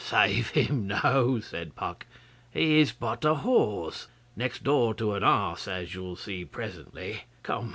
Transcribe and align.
'Save 0.03 0.49
him, 0.49 0.87
no!' 0.87 1.39
said 1.41 1.75
Puck. 1.75 2.07
'He 2.49 2.79
is 2.79 2.91
but 2.91 3.23
a 3.23 3.35
horse 3.35 4.07
next 4.35 4.63
door 4.63 4.95
to 4.95 5.13
an 5.13 5.23
ass, 5.23 5.67
as 5.67 5.93
you'll 5.93 6.15
see 6.15 6.43
presently. 6.43 7.25
Come! 7.43 7.69